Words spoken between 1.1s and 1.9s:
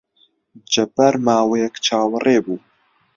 ماوەیەک